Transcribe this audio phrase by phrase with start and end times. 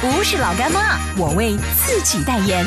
[0.00, 2.64] 不是老干妈，我为自己代言。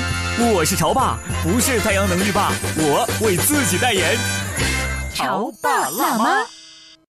[0.53, 4.17] 我是潮爸，不是太阳能浴霸，我为自己代言。
[5.13, 6.45] 潮爸辣妈。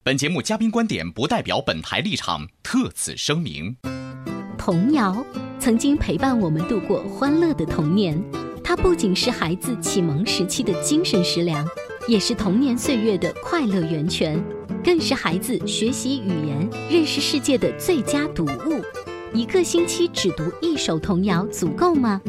[0.04, 3.76] 本节目嘉宾观点不代表本台立场，特此声明。
[4.56, 5.26] 童谣
[5.58, 8.16] 曾经陪伴我们度过欢乐的童年，
[8.62, 11.68] 它不仅是孩子启蒙时期的精神食粮，
[12.06, 14.40] 也是童年岁月的快乐源泉，
[14.84, 18.80] 更是孩子学习语言、认识世界的最佳读物。
[19.34, 22.20] 一个星期只读一首童谣足够吗？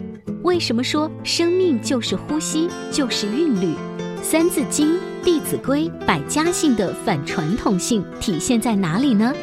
[0.43, 3.67] 为什么说生命就是呼吸，就是韵律？
[4.21, 9.33] 《三字经》《弟子规》百家姓的反传统性体现在哪里呢？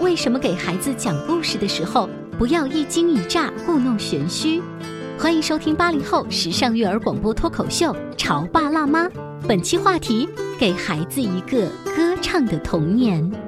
[0.00, 4.60] 为什么给孩子讲故事的时候不要一惊一乍、故弄玄虚？
[5.16, 9.04] 欢迎收听八零后时尚育儿广播脱口秀《潮爸辣妈》，
[9.46, 13.45] 本期话题：给孩子一个歌唱的童年。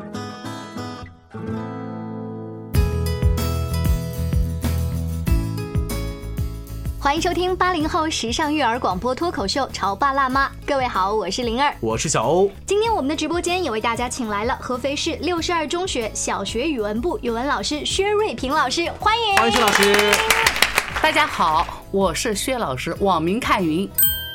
[7.09, 12.51] 欢迎收听八零后时尚育儿广播脱口秀《潮爸辣妈》，各位好，我是灵儿，我是小欧。
[12.67, 20.15] 今天我们的直播间也为大家请来了合肥市六十二中学小学语文部语文老师薛瑞平老师，欢迎，欢迎薛老师。
[21.03, 23.89] 大家好，我是薛老师，网名看云。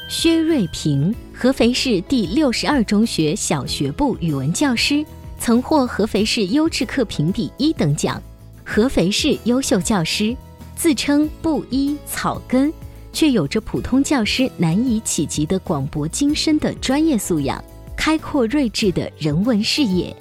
[0.10, 5.06] 薛瑞平，合肥市第六十二中学小学部语文教师，
[5.38, 8.20] 曾获合肥市优质课评比一等奖，
[8.66, 10.36] 合肥市优秀教师。
[10.76, 12.72] 自称布衣草根，
[13.12, 17.64] 却有着普通教师难以企及的广博精深的专业素养，
[17.96, 20.16] 开阔睿智的人文视野。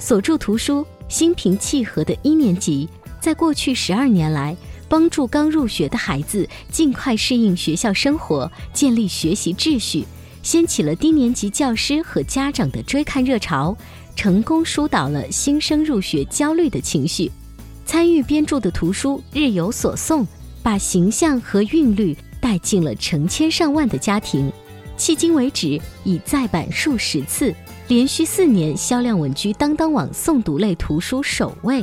[0.00, 2.88] 所著图书心平气和的一年级，
[3.20, 4.56] 在过去十二年来，
[4.88, 10.04] 帮助刚入学的孩子尽快适应学校生活，建立学习秩序，
[10.42, 13.76] 掀起了低年级教师和家长的追看热潮，
[14.16, 17.30] 成功疏导了新生入学焦虑的情绪。
[17.92, 20.24] 参与编著的图书日有所诵，
[20.62, 24.50] 把形象和韵律带进了成千上万的家庭。
[24.96, 27.54] 迄今为止，已再版数十次，
[27.88, 31.82] 连续四年销量稳居当当网诵读类图书首位。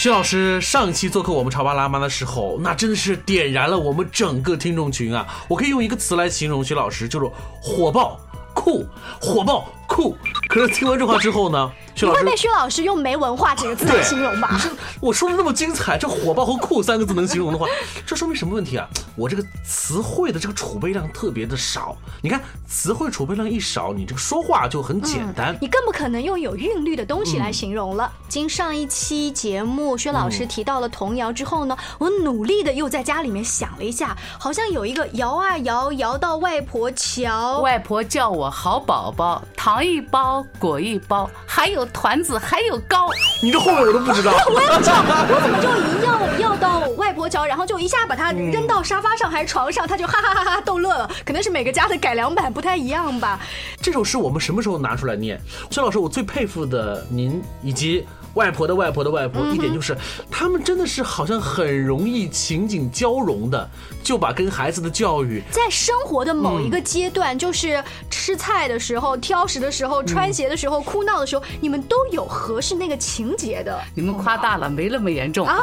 [0.00, 5.24] 薛老师上期做客我们潮爸辣妈的时候，那真的是点燃了我们整个听众群啊！
[5.46, 7.30] 我可以用一个词来形容薛老师，就是
[7.62, 8.18] 火爆
[8.52, 8.84] 酷，
[9.20, 10.16] 火爆酷。
[10.48, 11.70] 可是听完这话之后呢？
[12.06, 14.60] 不会被薛老师用“没文化”这个字来形容吧？
[15.00, 17.66] 我说的那么精彩，这火爆和酷三个字能形容的话，
[18.06, 18.88] 这说明什么问题啊？
[19.16, 21.96] 我这个词汇的这个储备量特别的少。
[22.22, 25.56] 你看，词汇储备量一少，你这个说话就很简单。
[25.60, 28.10] 你更不可能用有韵律的东西来形容了。
[28.28, 41.86] 经上一期节目，薛老师提到了童谣之后呢，我努力的又在家里面想了一下，好像有一个摇啊摇，摇到外婆桥，外婆叫我好宝宝，糖一包，果一包，还有。
[41.90, 43.08] 团子还有糕，
[43.42, 44.32] 你这后面我都不知道。
[44.48, 45.68] 我要知道，我怎么就
[45.98, 51.10] 一要要到外婆桥，然后就一下把它扔到沙发上还是床上，他就哈哈哈哈逗乐了。
[51.24, 53.38] 可能是每个家的改良版不太一样吧。
[53.80, 55.40] 这首诗我们什么时候拿出来念？
[55.70, 58.06] 肖老师，我最佩服的您以及。
[58.34, 59.96] 外婆的外婆的外婆，一点就是，
[60.30, 63.68] 他们真的是好像很容易情景交融的，
[64.02, 73.80] 就把跟孩子的教育，在生活的某一个阶段，就是吃菜的时候、挑食的时候、穿鞋的时候、哭闹的时候，你们都有合适那个情节的。
[73.94, 75.58] 你们夸大了，没那么严重 啊，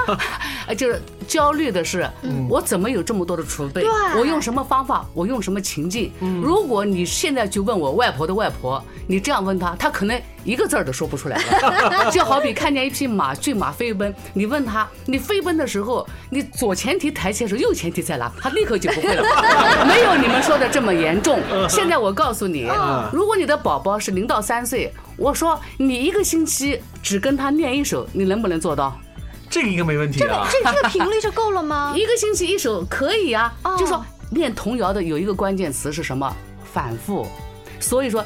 [0.77, 2.09] 就是焦虑的是，
[2.49, 3.85] 我怎么有这么多的储备？
[4.17, 5.05] 我用什么方法？
[5.13, 6.11] 我用什么情境？
[6.41, 10.21] 如果你现在就问我外婆的外婆，你这样问她，她可能。
[10.43, 18.31] 一个字儿都说不出来了， 就好比看见一匹马骏马飞奔，你问他，你飞奔的时候，你左前蹄抬起来时候，右前蹄在哪？
[18.39, 19.23] 他立刻就不会了。
[19.85, 21.41] 没有你们说的这么严重。
[21.67, 22.69] 现在我告诉你，
[23.11, 28.97] 如果你的宝宝是零到三岁，我说你一个星期只跟他念一首，你能不能做到？
[29.49, 30.47] 这个应该没问题啊。
[30.49, 31.93] 这这个频率就够了吗？
[31.95, 33.53] 一个星期一首可以啊。
[33.77, 36.33] 就说练童谣的有一个关键词是什么？
[36.73, 37.27] 反复。
[37.81, 38.23] 所以说。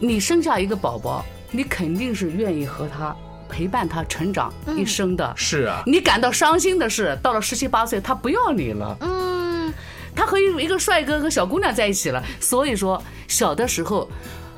[0.00, 1.24] 你生下一个宝宝，
[1.54, 3.14] 你肯定是愿意和他
[3.48, 5.32] 陪伴他成长一生的。
[5.36, 8.96] 是啊，你感到伤心的是，到了十七八岁，他不要你了。
[9.00, 9.72] 嗯，
[10.16, 12.20] 他和一个帅哥和小姑娘在一起了。
[12.40, 14.10] 所以说，小的时候，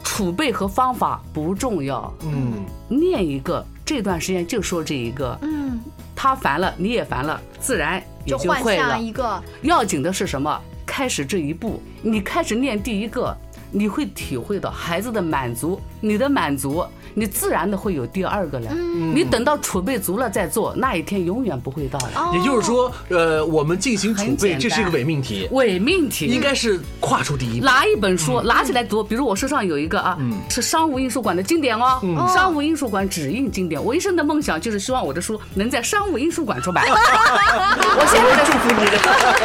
[0.02, 2.10] 储备和方法不重要。
[2.22, 5.38] 嗯，念一个，这段时间就说这一个。
[5.42, 5.78] 嗯，
[6.14, 8.98] 他烦了，你也烦了，自然也就换下会了。
[8.98, 9.42] 一个。
[9.60, 10.58] 要紧的是什么？
[10.86, 13.36] 开始这一步，你开始念第一个，
[13.76, 16.82] 你会体会到孩子的满足，你的满足，
[17.12, 18.72] 你自然的会有第二个来。
[18.72, 22.08] 你等到储备足了再做，那一天永远不会到的。
[22.14, 27.66] 哦也就是说，呃，我们进行储备，这是一个伪命题，伪命题应该是跨出第一步。
[27.66, 30.16] 拿一本书拿起来读，比如我手上有一个啊，
[30.48, 32.00] 是商务印书馆的经典哦，
[32.32, 33.84] 商务印书馆只印经典。
[33.84, 36.82] 我一生的梦想就是希望我的书能在商务印书馆出版。
[36.88, 38.80] 我现在的祝福你，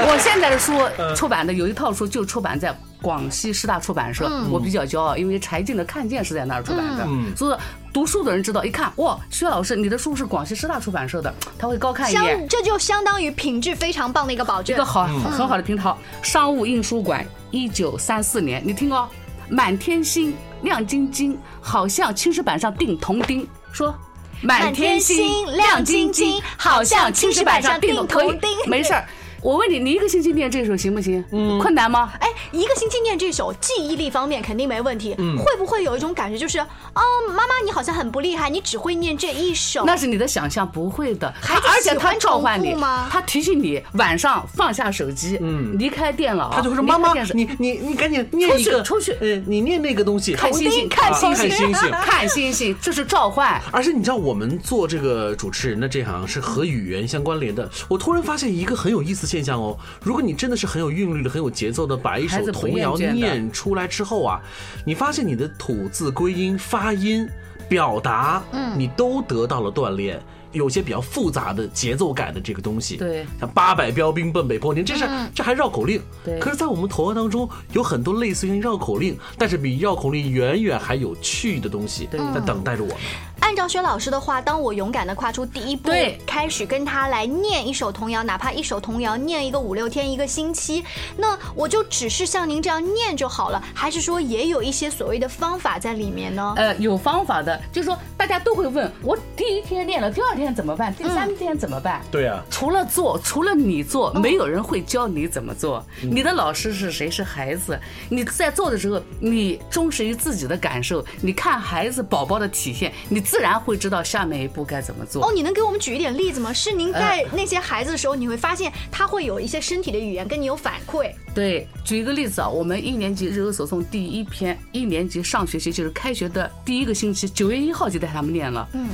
[0.10, 0.72] 我现在的书
[1.14, 2.74] 出版的有一套书就出版在。
[3.02, 7.58] 广西师大出版社，我比较骄傲，因为柴静的《看见》是在那儿出版的，所以
[7.92, 12.38] 读书的人知道，一看哇，薛老师你的书是广西师大出版社的，他会高看一眼。
[12.38, 14.86] 相这就相当于品质非常棒的一个保证一个。
[14.86, 15.94] 好很好的平台。
[16.22, 19.10] 商务印书馆，一九三四年，你听哦，
[19.50, 23.48] 满天星，亮晶晶，好像青石板上钉铜钉。
[23.72, 23.94] 说，
[24.42, 29.06] 满天星亮晶晶好像青石板上钉铜钉没事儿。
[29.42, 31.24] 我问你，你一个星期念这首行不行？
[31.32, 32.14] 嗯，困难吗？
[32.20, 35.16] 哎，一个星期念这首，记忆力方面肯定没问题。
[35.18, 39.84] 嗯会不会有一种感觉，就是，哦，妈妈你好像很不厉害，你只会念这一首？
[39.86, 41.34] 那是你的想象，不会的。
[41.42, 53.60] 孩子而且他召唤你吗，他提醒你晚上放下手机，嗯离开电脑，他就会说：“妈妈你你你赶紧念一个，出去出去呃，你念那个东西，看星星，看星星看星星 看星星，这是召唤。
[53.72, 57.68] 而且你知道，我们做这个主持人的这行是和语言相关联的。
[57.88, 64.42] 我突然发现一个很有意思的现象哦，如果你真的是很有韵律的、很有节奏的，把一首童谣念出来之后啊，
[64.86, 67.26] 你发现你的吐字归音、发音、
[67.70, 70.22] 表达，嗯，你都得到了锻炼。
[70.52, 73.26] 有些比较复杂的节奏感的这个东西，对。
[73.40, 76.38] 像八百标兵奔北坡，您这是、这还绕口令，对。
[76.40, 82.98] 可是，在我们童谣当中，有很多类似于绕口令，但是比绕口令远远还有趣的东西，在等待着我们。
[83.42, 90.84] 按照薛老师的话，当我勇敢的跨出第一步对，开始跟他来念一首童谣，哪怕一首童谣念一个五六天、一个星期，
[91.18, 96.54] 那我就只是像您这样念就好了，还是说也有一些所谓的方法在里面呢？
[96.56, 100.94] 呃，有方法的，就是说大家都会问我，第一天练了，第二天怎么办？
[100.96, 102.02] 第三天怎么办？
[102.10, 105.84] 对啊，除了做，除了你做，没有人会教你怎么做。
[106.02, 107.12] 你的老师是谁？
[107.12, 107.78] 是孩子。
[108.08, 115.26] 你在做的时候，你忠实于自己的感受，你看孩子宝宝的体现，你自然会知道下面一步该怎么做。
[115.26, 116.52] 哦，你能给我们举一点例子吗？
[116.52, 121.14] 是您带那些孩子的时候，你会发现他会有一些身体的语言跟你有反馈。
[121.34, 128.68] 对，举一个例子啊，我们一年级日有所诵第一篇，一年级上学期就是开学的第一个星期，九月一号就带他们念了。
[128.74, 128.90] 嗯，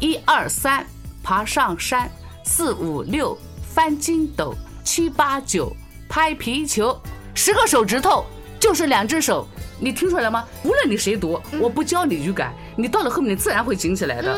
[0.00, 0.86] 一二三，
[1.22, 2.08] 爬上山；
[2.46, 3.36] 四五六，
[3.74, 5.70] 翻筋斗；七八九，
[6.08, 6.98] 拍皮球。
[7.34, 8.24] 十个手指头
[8.58, 9.46] 就是两只手，
[9.82, 10.44] 你听出来了吗？
[10.62, 14.32] 无论你谁读，我不教你语感，你到了后面你自然会紧起来的。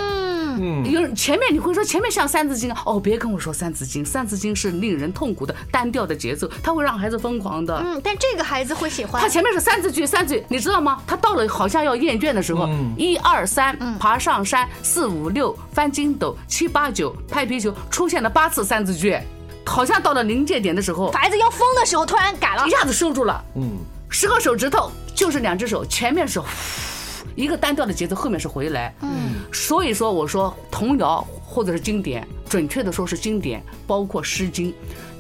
[0.57, 7.77] 嗯，有前面你会说前面像三字经啊，哦，别跟我说三字经，三字经是令人痛苦的单调的节奏，它会让孩子疯狂的。
[7.85, 9.21] 嗯，但这个孩子会喜欢。
[9.21, 11.03] 他前面是三字句，三字句，你知道吗？
[11.07, 19.19] 他到了好像要厌倦的时候，一二三，爬上山；四五六，翻筋斗；七八九，拍皮球，出现了八次三字句，
[19.67, 22.71] 好像到了临界点的时候，孩子要疯的时候，突然改了一。
[22.71, 23.45] 下子收住了。
[23.57, 26.47] 嗯，十个手指头就是两只手，前面是呼
[27.37, 28.95] 一个单调的节奏，后面是回来。
[29.03, 34.71] 嗯，所以说我说童谣或者是经典，准确的说是经典，包括《诗经》，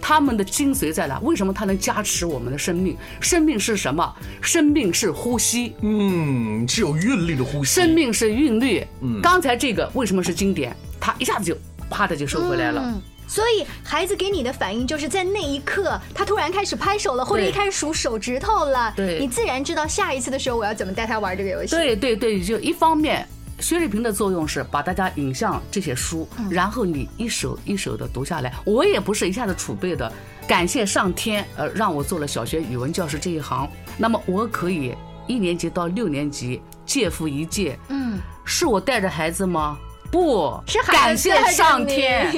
[0.00, 1.18] 他们的精髓在哪？
[1.20, 2.96] 为什么它能加持我们的生命？
[3.20, 4.14] 生命是什么？
[4.40, 7.74] 生命是呼吸，嗯，是有韵律的呼吸。
[7.80, 8.84] 生命是韵律。
[9.00, 10.76] 嗯，刚才这个为什么是经典？
[11.00, 11.56] 它一下子就
[11.90, 12.80] 啪的就收回来了。
[12.84, 23.26] 嗯，所以孩子给你的反应就是在那一刻，他突然开始拍手了，或者一开始数手指头了，对你自然知道下一次的时候我要怎么带他玩这个游戏。，对对对，就一方面。
[23.60, 28.52] 薛丽萍的作用是把大家引向这些书，然后你一首一首的读下来。
[28.64, 30.12] 我也不是一下子储备的，
[30.46, 33.70] 感谢上天，呃，让我做了小学语文教师这一行。
[33.96, 34.92] 那么我可以
[35.28, 39.78] 一年级到六年级借复一届，嗯，是我带着孩子吗？
[40.14, 42.30] 不，是感谢上天，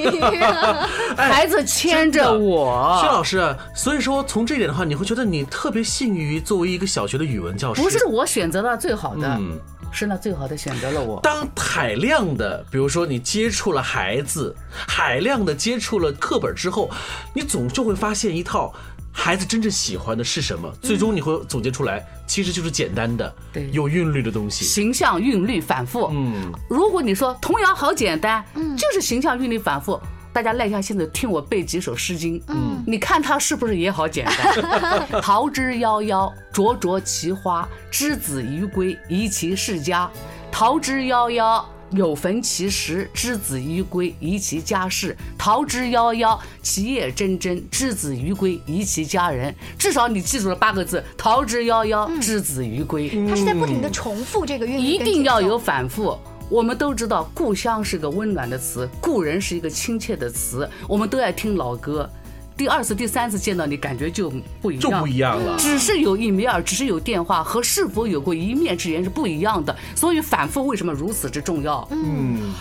[1.15, 2.99] 孩子牵着我。
[3.03, 7.83] 薛老师，啊所以说从这一点的话，你会觉得你特别幸运于作为一个小学的语文教师。
[7.83, 9.61] 不是我选择了最好的，嗯
[9.93, 11.21] 是那最好的选择了我。
[11.23, 16.91] 当海量的，比如说你接触了孩子，海量的接触了课本之后，
[17.35, 18.73] 你总就会发现一套
[19.19, 24.65] 孩子真正喜欢的是什么，最终你会总结出来，其实就是简单的、对有韵律的东西。
[24.65, 26.11] 形象韵律反复。
[26.13, 28.45] 嗯，如果你说童谣好简单，
[28.77, 29.99] 就是形象韵律反复。
[30.35, 35.09] 大家耐下性子听我背几首《诗经》，嗯，你看它是不是也好简单？
[35.23, 40.09] 桃之夭夭，灼灼其花；之子于归，宜其室家。
[40.53, 45.17] 桃之夭夭，有逢其时；之子于归，宜其家室。
[45.37, 49.55] 桃之夭夭，其叶蓁蓁；之子于归，宜其家人。
[49.79, 53.09] 至少你记住了八个字：桃之夭夭，之子于归。
[53.29, 55.57] 他是在不停的重复这个韵律，一定要有。
[55.67, 56.17] 反复。
[56.49, 62.09] 我们都知道，故乡是个温暖的词，故人是一个亲切的词，我们都爱听老歌。
[62.57, 64.33] 第二次、第三次见到你，感觉就
[64.63, 65.59] 不一样，就不一样了。
[65.59, 69.77] 只是有一米二，只是有电话，和是否有过一面之缘是不一样的。
[69.95, 71.87] 所以反复为什么如此之重要？
[71.91, 72.55] 嗯，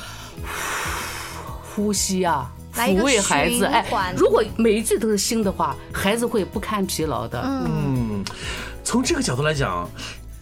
[1.74, 3.64] 呼吸啊，抚慰孩子。
[3.64, 7.42] 哎，如果每一句都是新的话，孩子会不堪疲劳的。
[7.46, 8.22] 嗯，
[8.84, 9.90] 从这个角度来讲，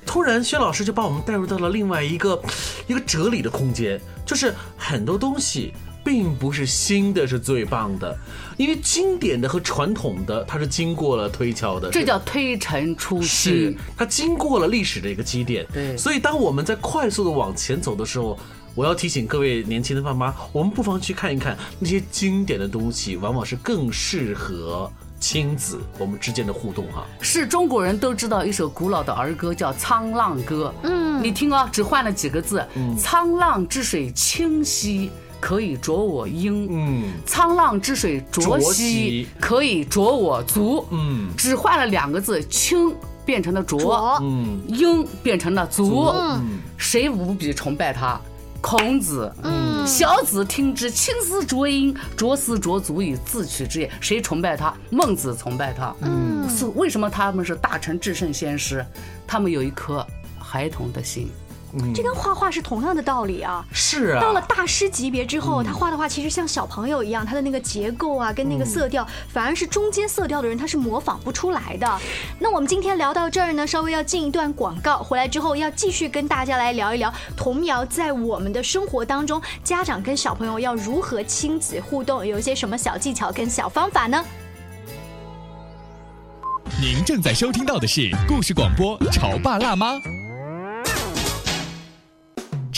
[0.04, 2.42] 突然薛老师就把我们带入到了另外一个
[2.88, 8.18] 一个哲理的空间，就是很多东西并不是新的是最棒的，
[8.58, 13.78] 因为经典的和传统的它是经过了推敲的，这叫推陈出是新。
[13.98, 18.38] 它经过了历史的一个积淀，对所以当我们在快速的往前走的时候。
[18.76, 27.06] 我要提醒各位年轻的爸妈，我们不妨去看一看那些经典的东西，往往是更适合亲子我们之间的互动哈。
[27.22, 30.74] 是中国人都知道一首古老的儿歌，叫《沧浪歌》。
[30.88, 32.66] 嗯，你听啊，只换了几个字：
[32.98, 35.12] 沧浪之水清兮，
[35.44, 40.86] 可以濯我缨；嗯沧浪之水浊浊兮兮，可以濯我足。
[40.90, 42.96] 嗯只换了两个字，清
[43.26, 46.06] 变成了浊，浊嗯缨变成了足。
[46.16, 48.18] 嗯谁无比崇拜他？
[48.62, 53.92] 孔子，嗯，小子听之，青丝浊音，浊丝浊足以自取之也。
[54.00, 54.74] 谁崇拜他？
[54.92, 55.94] 孟子崇拜他。
[56.00, 58.86] 嗯，是为什么他们是大成至圣先师？
[59.28, 60.08] 他们有一颗
[60.40, 61.30] 孩童的心。
[61.94, 63.65] 这跟画画是同样的道理啊。
[63.72, 72.00] 是啊，到了大师级别之后，他画的画其实像小朋友一样，他的那个结构啊，跟那个色调，反而是中间色调的人他是模仿不出来的。
[72.39, 84.24] 那我们今天聊到这儿呢，稍微要进一段广告，回来之后要继续跟大家来聊一聊童谣在我们的生活当中，家长跟小朋友要如何亲子互动，有一些什么小技巧跟小方法呢？
[86.82, 89.94] 您正在收听到的是故事广播《潮爸辣妈》。《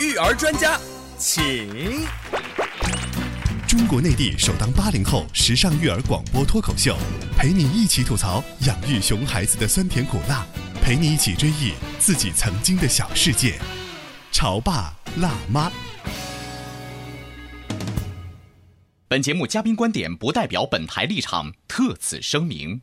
[0.00, 0.80] 育儿专家，
[1.18, 2.06] 请。
[3.68, 6.96] 中国内地首档八零后时尚育儿广播脱口秀，
[7.36, 10.46] 陪你一起吐槽养育熊孩子的酸甜苦辣，
[10.80, 13.58] 陪你一起追忆自己曾经的小世界。
[14.32, 15.70] 潮爸辣妈。
[19.06, 22.80] 本节目嘉宾观点不代表本台立场，特此声明。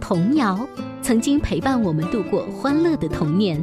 [0.00, 0.68] 童谣
[1.02, 3.60] 曾经陪伴我们度过欢乐的童年，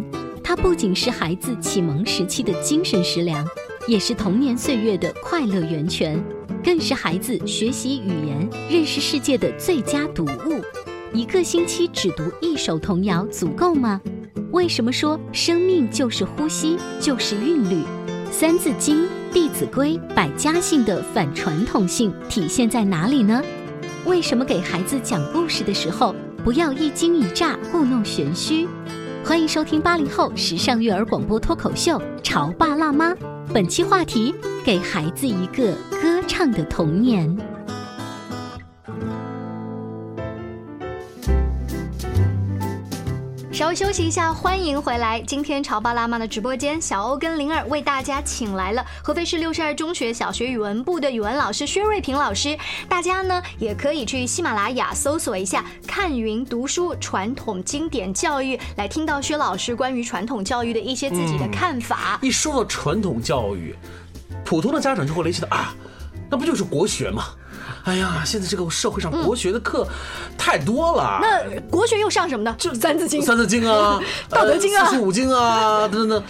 [0.48, 3.44] 它不仅是孩子启蒙时期的精神食粮，
[3.88, 6.24] 也是童年岁月的快乐源泉，
[6.64, 10.64] 更是孩子学习语言、认识世界的最佳读物。
[11.12, 14.00] 一个星期只读一首童谣足够吗？
[14.52, 17.78] 为什么说生命就是呼吸，就是韵律？
[18.32, 23.42] 《三字经》《弟子规》百家姓的反传统性体现在哪里呢？
[24.06, 28.68] 为什么给孩子讲故事的时候不要一惊一乍故弄玄虚？
[29.26, 33.12] 欢迎收听八零后时尚育儿广播脱口秀《潮爸辣妈》，
[33.52, 34.32] 本期话题：
[34.64, 37.55] 给孩子一个歌唱的童年。
[43.66, 45.20] 稍微休息一下，欢迎回来。
[45.22, 52.56] 今天潮爸辣妈的直播间，小欧跟灵儿为大家请来了合肥市六十二中学小学语文部的语文老师薛瑞平老师。
[52.88, 62.20] 大家呢也可以去喜马拉雅搜索一下“看云读书传统经典教育”，来听到薛老师关于传统教育的一些自己的看法。
[62.22, 63.76] 一说到传统教育，
[64.44, 65.74] 普通的家长就会联系到啊，
[66.30, 67.24] 那不就是国学吗？
[67.86, 69.88] 哎呀，现在这个社会上国学的课
[70.38, 71.20] 太多了。
[71.22, 72.56] 那国学又上什么呢？
[72.58, 76.24] 就《三字经》、三字经啊 道德经啊四书五经啊，等等等。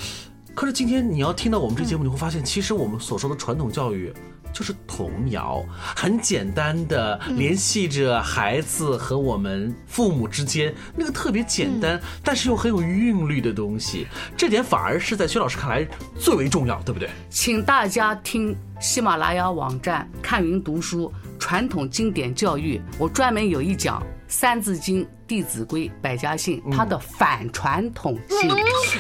[0.54, 4.14] 可是今天你要听到我们这节目，你会发现，其实我们所说的传统教育。
[4.54, 5.62] 就是童谣，
[5.98, 14.08] 很简单的联系着孩子和我们父母之间那个特别简单，但是又很有韵律的东西。
[14.38, 15.86] 这点反而是在薛老师看来
[16.18, 17.10] 最为重要，对不对？
[17.30, 21.12] 请大家听喜马拉雅网站看云读书
[21.46, 28.52] 传统经典教育，我专门有一讲《三字经》《弟子规》《百家姓》它的反传统性。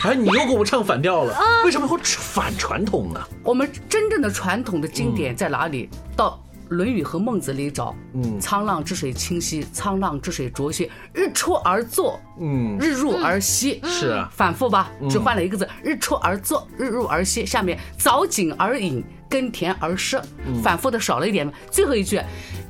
[0.03, 1.35] 哎，你又给我唱反调了，
[1.65, 3.19] 为什么会反传统呢？
[3.43, 5.89] 我们真正的传统的经典在哪里？
[6.15, 7.95] 到《论语》和《孟子》里找。
[8.13, 13.81] 嗯，沧浪之水清兮，沧浪之水浊兮，日出而作，嗯，日入而息。
[13.83, 17.43] 是啊，反复吧，只换了一个字，日出而作，日入而息。
[17.43, 20.21] 下面凿井而饮，耕田而食，
[20.63, 21.51] 反复的少了一点。
[21.71, 22.21] 最后一句，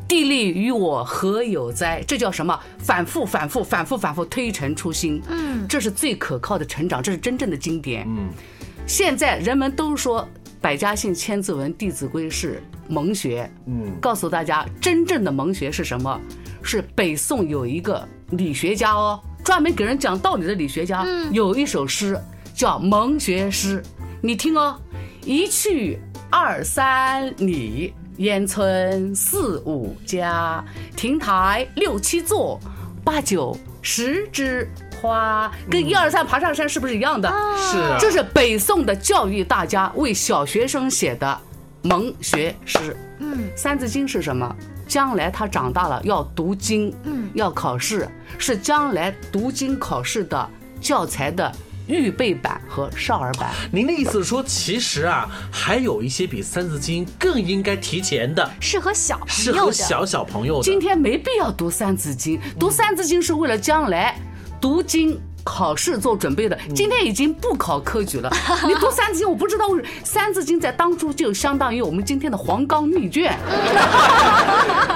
[0.07, 2.03] 地利与我何有哉？
[2.07, 2.59] 这叫什么？
[2.77, 5.21] 反复，反复，反复，反复，推陈出新。
[5.29, 8.05] 嗯，这是最可靠的成长，这是真正的经典。
[8.07, 8.29] 嗯，
[8.87, 10.27] 现在人们都说。
[10.61, 13.47] 百家姓、千字文、弟子规是蒙学。
[13.67, 16.19] 嗯，告诉大家，真正的蒙学是什么？
[16.63, 22.19] 是北宋有一个理学家哦，专门给人讲道理的理学家，有一首诗
[22.55, 23.79] 叫《蒙学诗》，
[24.21, 24.75] 你听哦：
[25.23, 30.63] 一去二三里，烟村四五家，
[30.95, 32.59] 亭台六七座，
[33.03, 34.67] 八九十枝。
[35.01, 37.29] 花跟一二三爬上山是不是一样的？
[37.57, 41.37] 是，这是北宋的教育大家为小学生写的
[41.83, 42.95] 蒙学诗。
[43.19, 44.55] 嗯，《三字经》是什么？
[44.87, 48.07] 将来他长大了要读经，嗯，要考试，
[48.39, 51.51] 是将来读经考试的教材的
[51.87, 53.51] 预备版和少儿版。
[53.71, 60.63] 您的意思是说，其实啊，还有一些比《三字经》更应该提前的，适合小朋友适合小小朋友的。
[60.63, 64.15] 今天没必要读《三字经》，读《三字经》是为了将来。
[64.61, 68.29] 读经考试做准备的，今天已经不考科举了。
[68.67, 73.37] 你读《三字经》，我不知道为什么，《三字经》在当初就相当于我们今天的黄冈密卷。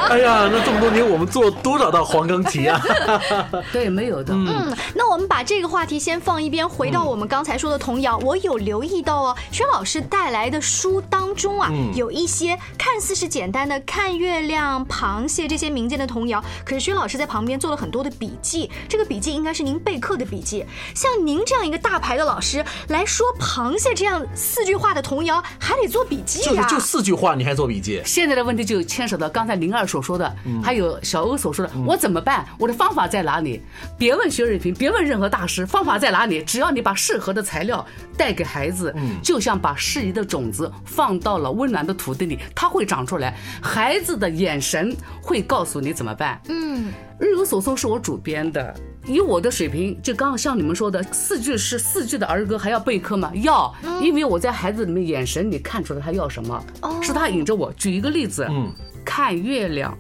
[0.10, 2.82] 哎呀，那这么多年我们做多少道黄冈题啊？
[3.72, 4.34] 对，没有的。
[4.34, 8.18] 嗯，那我们把这个话题先放一边，回到我们刚才说的童谣。
[8.18, 18.68] 我有留意到哦，薛老师带来的书当中啊，有一些看似是简单的“看月亮”“螃蟹”这些民间的童谣，可是薛老师在旁边做了很多的笔记。
[18.88, 20.66] 这个笔记应该是您备课的笔记。
[20.96, 26.64] 像您这样一个大牌的老师来说“螃蟹”这样四句话的童谣，还得做笔记呀？
[26.64, 28.02] 就就四句话，你还做笔记？
[28.06, 29.86] 现在的问题就牵扯到刚才灵儿。
[29.90, 32.46] 所说的，还有小欧所说的，我怎么办？
[32.60, 33.60] 我的方法在哪里？
[33.98, 36.44] 别问薛瑞平，别问任何大师，方法在哪里？
[36.44, 37.84] 只要你把适合的材料
[38.16, 43.36] 带给孩子，就像把适宜的种子放到了温暖的土地里，它会长出来。
[43.62, 46.40] 孩子的眼神会告诉你怎么办。
[46.50, 48.74] 嗯，日有所诵是我主编的，
[49.06, 53.32] 以我的水平，就刚刚像你们说的，四句诗、四句的儿歌还要备课吗？
[53.36, 56.64] 要，因为我在孩子里面眼神里看出来他要什么，
[57.02, 57.72] 是他引着我。
[57.74, 58.72] 举一个例子，嗯。
[59.06, 59.98] 看月亮，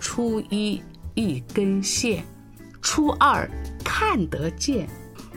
[0.00, 0.82] 初一
[1.14, 2.22] 一根线，
[2.82, 3.48] 初二
[3.82, 4.86] 看得见，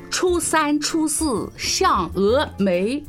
[0.09, 3.01] 初三初四像峨眉，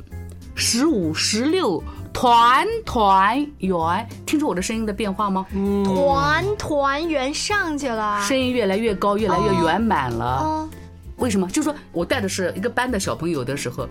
[0.54, 1.82] 十五十六
[2.14, 4.08] 团团圆。
[4.24, 5.44] 听出我的声音的变化吗？
[5.84, 10.66] 团团圆上去了，声音越来越高，越来越圆满了。
[11.16, 11.46] 为什么？
[11.48, 13.86] 就是说我带的是一个班的小朋友的时候，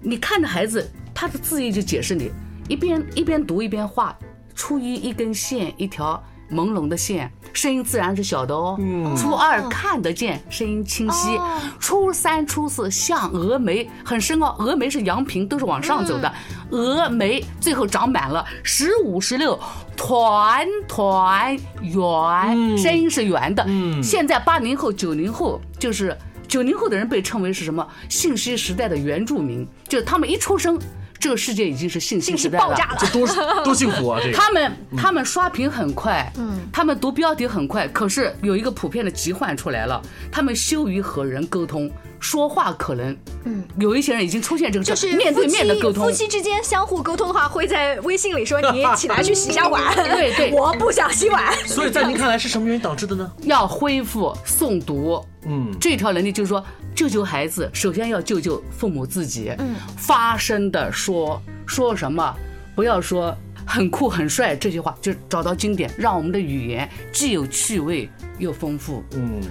[0.00, 2.32] 你看着孩子，他的字意就解释你，
[2.68, 4.16] 一边一边读一边画。
[4.54, 8.78] 初一一根线，一条朦胧的线，声音自然是小的哦。
[9.16, 11.38] 初二看得见，声音清晰。
[11.80, 14.54] 初三、初四像峨眉，很深哦。
[14.58, 16.32] 峨眉是阳平，都是往上走的。
[16.70, 18.44] 峨眉最后长满了。
[18.62, 19.58] 十五、十六
[19.96, 23.66] 团团圆，声音是圆的。
[24.02, 27.86] 现在八零后、九零后，就是九零后的人被称为是什么？
[28.08, 30.78] 信息时代的原住民，就是他们一出生。
[31.18, 33.26] 这个世界已经是信息时代了，这多
[33.64, 34.20] 多幸福啊！
[34.22, 34.36] 这个。
[34.36, 40.00] 他们他们刷屏很快，嗯，他们读标题很快，可是有一个普遍的疾患出来了，
[40.30, 51.52] 他们羞于和人沟通，说话可能，嗯，有一些人已经出现这个，就是面对面的沟通，夫妻之间相互沟通的话，会在微信里说 你起来去洗下碗，对对， 我不想洗碗。
[51.66, 53.32] 所以在您看来是什么原因导致的呢？
[53.42, 56.64] 要恢复诵读，嗯，这条能力就是说。
[56.96, 59.54] 救救孩子，首先要救救父母自己。
[59.58, 62.34] 嗯，发声的说说什么，
[62.74, 69.04] 不要说很酷很帅这些话，就找到经典，让我们的语言既有趣味又丰富。
[69.12, 69.42] 嗯，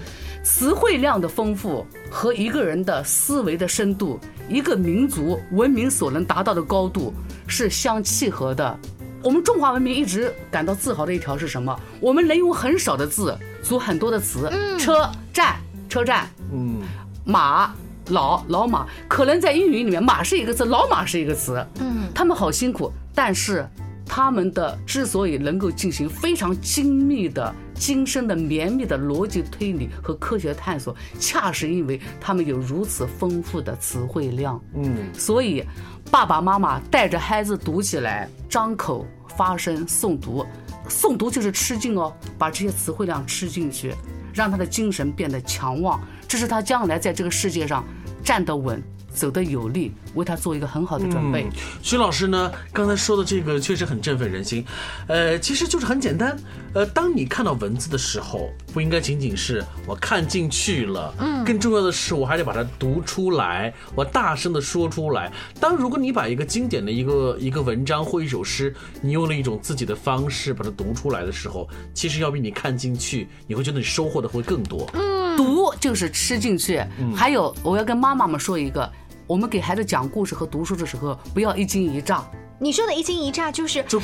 [0.43, 7.13] 词汇量的丰富和一个人的思维的深度，一个民族文明所能达到的高度
[7.45, 8.79] 是相契合的。
[9.21, 11.79] 我们中华文明一直感到自豪的一条是什么？
[11.99, 14.51] 我们能用很少的字组很多的词。
[14.79, 16.27] 车站，车站。
[16.51, 16.81] 嗯。
[17.25, 17.73] 马
[18.09, 21.65] 老老马，可能在英语里面马是一个词，老马是一个词。
[21.79, 23.67] 嗯，他们好辛苦，但是
[24.05, 34.61] 他们的之所以能够进行非常精密的、精深的、绵密的逻辑推理和科学探索，恰是因为他们有如此丰富的词汇量。
[34.75, 35.65] 嗯，所以
[36.11, 39.03] 爸爸妈妈带着孩子读起来，张口
[39.35, 40.45] 发声诵读，
[40.87, 43.95] 诵读就是吃进哦，把这些词汇量吃进去，
[44.35, 47.85] 让他的精神变得强旺，这是他将来在这个世界上
[48.21, 48.83] 站得稳、
[49.15, 51.43] 走得有力，为他做一个很好的准备。
[51.45, 51.51] 嗯
[51.81, 54.65] 徐老师呢，刚才说的这个确实很振奋人心。
[55.07, 56.37] 呃，其实就是很简单。
[56.73, 65.31] 呃，当你看到文字的时候，不应该仅仅是我看进去了，嗯，更重要的是我还得把它读出来，我大声的说出来。
[65.59, 74.89] 当如果你把一个经典的一个一个文章或一首诗，你用了一种自己的方式把它读出来的时候，其实要比你看进去，你会觉得你收获的会更多。
[74.93, 76.81] 嗯读就是吃进去。
[77.13, 78.89] 还有，我要跟妈妈们说一个，
[79.27, 82.23] 我们给孩子讲故事和读书的时候，不要一惊一乍。
[82.57, 84.01] 你说的一惊一乍就是要从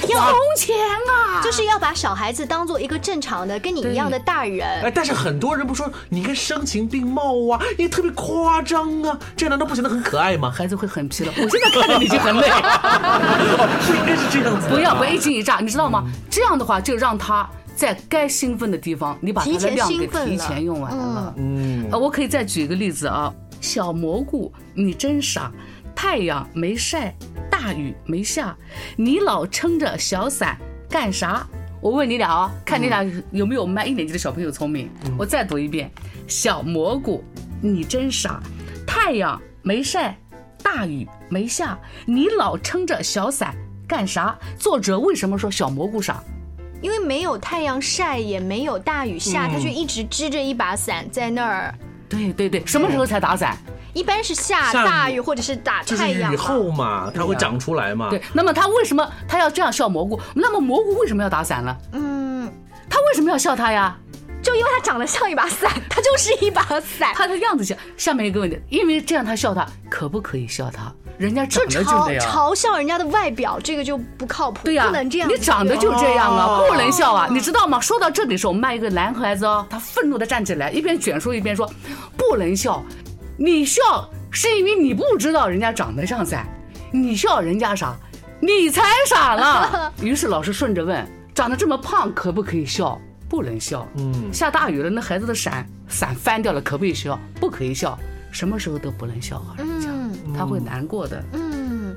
[0.58, 0.76] 前
[1.08, 4.68] 啊，就是要把小孩子当做一个正常的跟你一样的大人。
[4.84, 10.50] 哎，但是很多人不说，你应该声情并茂啊，你特别夸张啊，这难道不显得很可爱吗？
[10.50, 11.32] 孩子会很疲劳。
[11.32, 12.50] 我现在看着你就很累。
[13.88, 14.68] 不应该是这样子。
[14.68, 16.04] 不要不要一惊一乍，你知道吗？
[16.30, 21.34] 这样的话就让他在该兴奋的地方，你把他提前的量给兴奋提前用完了。
[21.38, 25.52] 嗯，呃，我可以再举一个例子啊，小蘑菇，你真傻，
[25.96, 27.16] 太阳没晒，
[27.50, 28.58] 大雨没下，
[28.98, 30.58] 你老撑着小伞
[30.90, 31.48] 干啥？
[31.80, 34.90] 我问你俩啊，看你俩有没有我们班一年级的小朋友聪明。
[35.18, 35.90] 我再读一遍，
[36.28, 37.24] 小蘑菇，
[37.62, 38.42] 你真傻，
[38.86, 40.18] 太阳没晒，
[40.62, 43.56] 大雨没下，你老撑着小伞
[43.88, 44.38] 干啥？
[44.58, 46.24] 作者为什么说小蘑菇傻？
[46.82, 51.74] 因为没有太阳晒，也没有大雨下，他却一直支着一把伞在那儿。
[52.12, 53.58] 对对对，什么时候才打伞？
[53.94, 56.32] 一般是下大雨或者是打太阳。
[56.32, 58.10] 雨后嘛，它会长出来嘛。
[58.10, 60.20] 对，那么它为什么它要这样笑蘑菇？
[60.36, 61.76] 那么蘑菇为什么要打伞呢？
[61.94, 62.52] 嗯，
[62.90, 63.98] 它为什么要笑它呀？
[64.44, 67.12] 就因为它长得像一把伞， 它就是一把伞。
[67.14, 67.78] 它的样子像。
[67.96, 70.94] 下面一个问题，因为这样它笑它，可不可以笑他？
[71.22, 72.26] 人家长就得就嘲这样。
[72.26, 75.30] 嘲笑人家的外表，这个就不靠谱，对呀、不能这样。
[75.30, 77.80] 你长得就这样啊，哦不能笑啊，你知道吗？
[77.80, 81.72] 说到这里的时候，我们班一个男孩子哦，他愤怒的站起来，一边卷书一边说
[82.18, 82.84] ：“不能笑，
[83.38, 83.82] 你笑
[84.32, 86.48] 是因为你不知道人家长得像伞，
[86.92, 87.96] 你笑人家傻，
[88.40, 89.94] 你才傻了。
[90.02, 93.88] ”于是老师顺着问：“长得这么胖可不可以笑？”不能笑。
[93.96, 97.18] 嗯，下大雨了，那孩子的伞伞翻掉了，可不可以笑？
[97.40, 97.98] 不可以笑，
[98.30, 99.88] 什么时候都不能笑啊人家，
[100.38, 101.24] 他会难过的。
[101.34, 101.96] 嗯，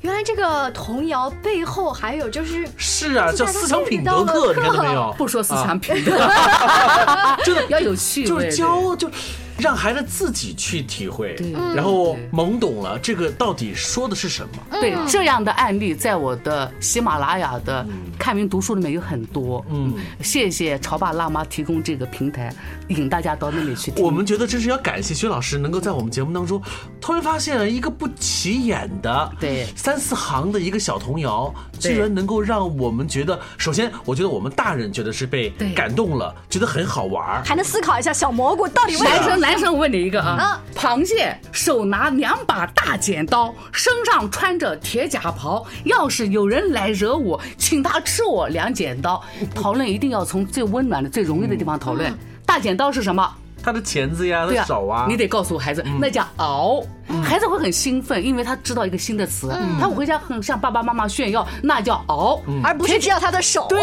[0.00, 5.14] 原来这个童谣背后还有就是是啊，叫思想品德都课，你没有？
[5.18, 6.12] 不说思想品德，
[7.44, 9.10] 真的要有趣味，就是对教就
[9.58, 14.78] 让孩子自己去体会对，然后懵懂了这个到底说的是什么。
[14.80, 17.86] 对这样的案例，在我的喜马拉雅的
[18.18, 19.64] 看明读书里面有很多。
[19.70, 22.54] 嗯，谢谢潮爸辣妈提供这个平台，
[22.88, 24.04] 引大家到那里去听。
[24.04, 26.60] 我们觉得真是要感谢薛老师，能够在我们节目当中，
[27.00, 37.42] 突然发现了一个不起眼的，对三四行的一个小童谣，居然能够让我们觉得，首先我觉得我们大人觉得是被感动了，觉得很好玩儿。
[37.44, 45.64] 还能思考一下小蘑菇到底为什么生，男生，我问你一个啊啊，螃蟹手拿两把大剪刀，身上穿着铁甲袍。
[45.84, 49.22] 要是有人来惹我，请他吃我两剪刀。
[49.54, 52.12] 讨论一定要从最温暖的、最容易的地方讨论。
[52.44, 53.32] 大剪刀是什么？
[53.62, 56.82] 他的钳子呀，他对啊，的手啊，你得告诉孩子，那叫熬。
[57.22, 62.42] 孩子会很兴奋，因为他知道一个新的词，他回家很向爸爸妈妈炫耀，那叫熬。
[62.64, 63.64] 而不是知道他的手。
[63.68, 63.80] 对，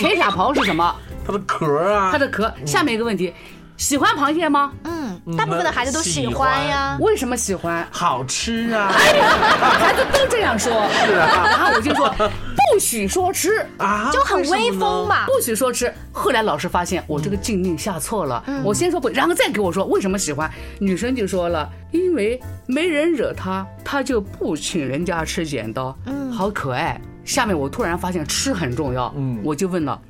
[0.00, 0.92] 铁甲袍是什么？
[1.26, 2.52] 他的壳啊，它的壳。
[2.66, 3.32] 下面一个问题，
[3.76, 4.72] 喜欢螃蟹吗？
[4.84, 6.96] 嗯，大部分的孩子都喜欢呀。
[7.00, 7.86] 为什么喜欢？
[7.90, 10.72] 好吃啊孩子都这样说，
[11.06, 13.66] 是啊然后我就说 不许说吃。
[13.78, 14.70] 啊，就很威。
[14.72, 15.26] 风嘛。
[15.26, 15.92] 不许说吃。
[16.12, 20.50] 后来老师发现我这个禁令下错了，我先说不，然后再给我说为什么喜欢。
[20.78, 27.00] 女生就说了，因为没人惹她，她就不请人家吃剪刀，嗯，好可爱。
[27.24, 30.00] 下面我突然发现吃很重要，嗯，我就问了，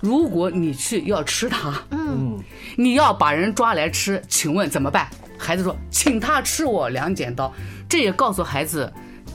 [0.00, 2.38] 如果你去要吃它，嗯，
[2.76, 5.08] 你要把人抓来吃，请问怎么办？
[5.38, 7.52] 孩子说，请他吃我两剪刀。
[7.88, 8.90] 这也告诉孩子，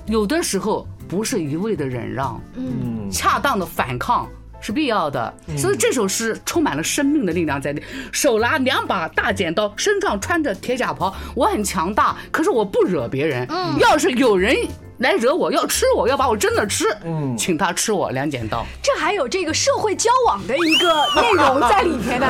[0.06, 4.28] 有的时候不是一味的忍让，嗯，恰当的反抗
[4.62, 5.34] 是必要的。
[5.58, 7.84] 所以这首诗充满了生命的力量在里。
[8.12, 13.46] 手拿两把大剪刀，身上穿着铁甲袍，我很强大，可是我不惹别人。
[13.78, 14.56] 要是有人
[15.00, 18.66] 来惹我，要吃我，要把我真的吃，嗯请他吃我两剪刀。
[18.82, 22.28] 这还有这个社会交往的一个内容在里面的。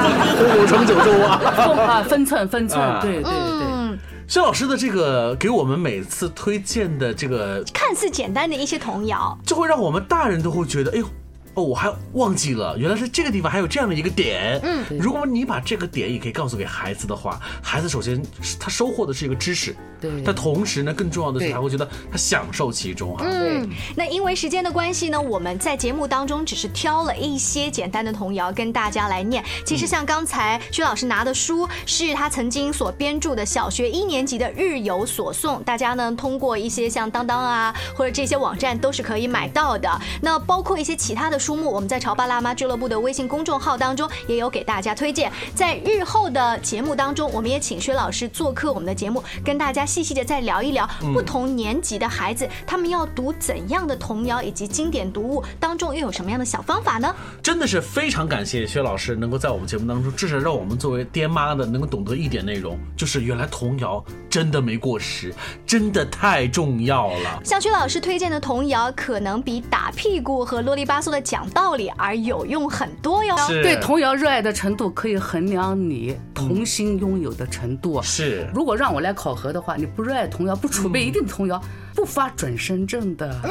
[0.62, 1.40] 五成九州啊。
[1.56, 3.32] 分啊，分寸分寸啊，对对对。
[3.32, 11.06] 嗯，薛老师的这个给我们每次推荐的这个，看似简单的一些童谣，就会让我们大人都会觉得，哎呦。
[11.54, 14.60] 哦，我还忘记了，原来是这个地方还有这样的一个点。
[14.62, 18.22] 嗯，如果你把这个点也可以告诉给孩子的话，孩子首先
[18.60, 23.26] 他收获的是一个知识，对，但同时呢，更重要的是还会觉得他享受其中啊。
[23.26, 29.44] 嗯，那因为时间的关系呢，我们在节目当中只是挑了一些简单的童谣跟大家来念。
[29.66, 39.90] 其实像刚才薛老师拿的书，是他曾经所编著的小学一年级的日有所诵，大家呢通过一些像当当啊或者这些网站都是可以买到的。
[40.22, 41.38] 那包括一些其他的。
[41.38, 45.32] 书目，我们在潮爸辣妈俱乐部的微信公众号当中也有给大家推荐。
[45.54, 57.16] 在日后的节目当中，我们也请薛老师做客我们的节目，跟大家细细的再聊一聊不同年级的孩子，他们要读怎样的童谣以及经典读物当中又有什么样的小方法呢？
[57.42, 65.34] 真的是非常感谢薛老师能够在我们节目当中，至少让我们作为爹妈的能够懂得一点内容，就是原来童谣真的没过时，
[65.66, 67.42] 真的太重要了。
[67.46, 71.38] 像薛老师推荐的童谣，可能比打屁股和啰里吧嗦的讲。
[71.38, 73.36] 讲道理而有用很多哟。
[73.62, 78.00] 对童谣热爱的程度可以衡量你童心拥有的程度。
[78.04, 81.60] 是，如果让我来考核的话，你不热爱童谣，不储备一定的童谣，
[81.96, 83.28] 不发准生证的。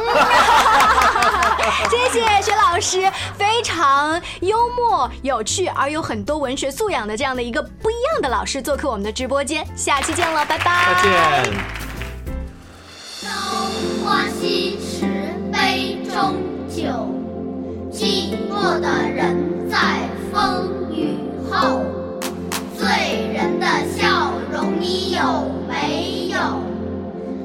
[1.90, 9.66] 谢谢薛老师，非常幽默、有趣而有很多文学素养的这样的一个不一样的老师做客我们的直播间。
[9.74, 10.94] 下期见了，拜拜。
[10.94, 11.52] 再见。
[13.20, 13.28] 朝
[14.04, 15.06] 花夕拾
[15.52, 16.36] 杯中
[16.68, 16.84] 酒。
[17.90, 21.16] 寂寞的人在风雨
[21.50, 21.85] 后，醉
[23.58, 23.66] 的
[23.96, 26.38] 笑容你有没有？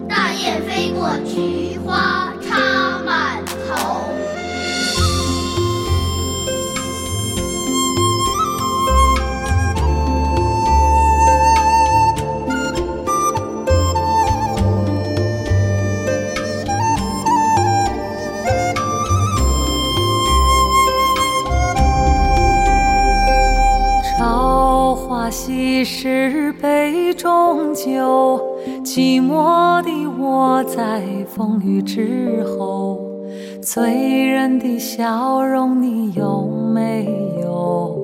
[0.09, 4.03] 大雁飞过，菊花插满头。
[31.63, 32.99] 雨之后，
[33.61, 37.05] 醉人的笑容你有没
[37.41, 37.97] 有？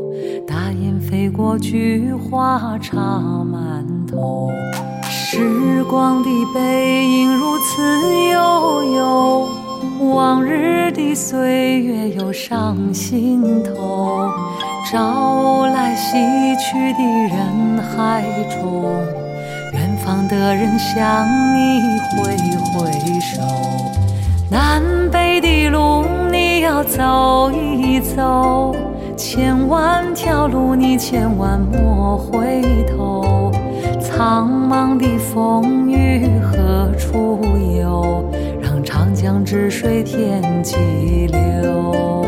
[0.45, 4.49] 大雁飞过，菊花插满头，
[5.03, 7.81] 时光的背影如此
[8.31, 9.49] 悠悠，
[10.13, 14.29] 往日的岁月又上心头。
[14.89, 16.15] 朝来夕
[16.55, 19.03] 去的人海中，
[20.07, 21.81] 方的人向你
[22.15, 22.37] 挥
[22.71, 23.41] 挥手。
[24.49, 28.73] 南北的路你要走一走，
[29.17, 33.51] 千万条路你千万莫回头。
[33.99, 37.41] 苍茫的风雨何处
[37.77, 38.31] 有？
[38.61, 40.77] 让长江之水天际
[41.27, 42.25] 流。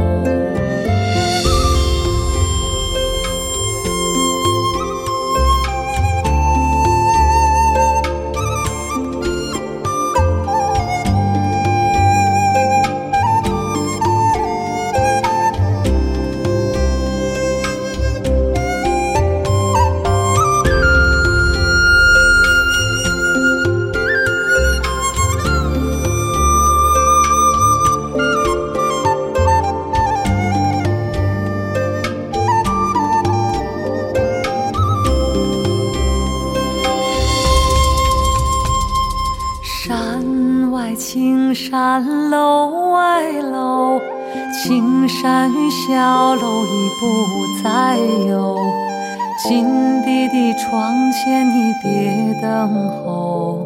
[50.60, 52.70] 窗前，你别等
[53.04, 53.66] 候。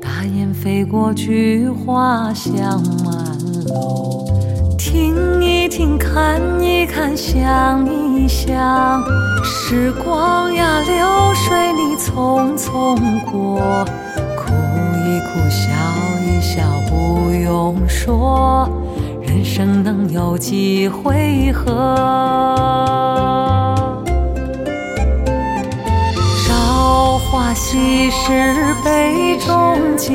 [0.00, 3.14] 大雁飞过，菊花香满
[3.68, 4.24] 楼。
[4.78, 9.04] 听一听，看一看，想一想，
[9.44, 12.96] 时光呀，流水你匆匆
[13.30, 13.60] 过。
[14.34, 14.50] 哭
[14.96, 15.70] 一哭，笑
[16.24, 18.66] 一笑，不用说，
[19.20, 21.70] 人生能有几回合？
[27.50, 30.08] 朝花夕拾杯中酒，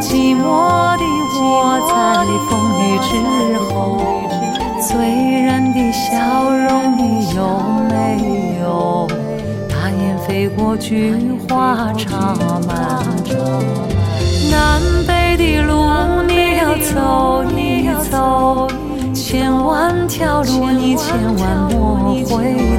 [0.00, 1.04] 寂寞的
[1.38, 1.94] 我在
[2.50, 3.08] 风雨之
[3.72, 3.72] 后，
[4.80, 4.90] 醉
[5.44, 7.00] 人的笑容你
[7.36, 7.38] 有
[7.88, 8.66] 没有？
[9.68, 11.14] 大雁飞过，菊
[11.48, 12.34] 花插
[12.66, 12.74] 满。
[14.50, 15.72] 南北的路
[16.26, 18.66] 你要走一走，
[19.14, 22.73] 千万条路你千万莫回头。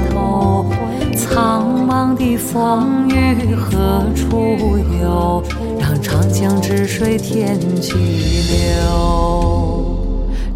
[2.16, 5.44] 的风雨何处有
[5.80, 9.98] 让长江之水天际流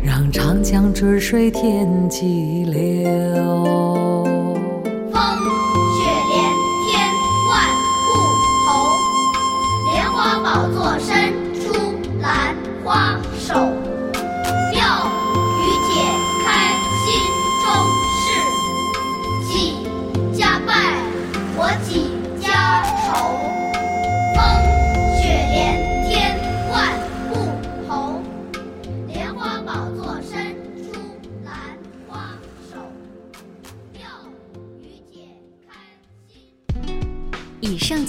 [0.02, 4.24] 让长江之水天际流。
[5.12, 5.22] 风
[5.95, 6.39] 雪连
[6.86, 6.88] 天
[7.50, 7.54] 万
[8.06, 8.08] 户
[8.65, 8.67] 侯
[9.91, 11.65] 莲花宝座伸出
[12.22, 13.79] 兰花手。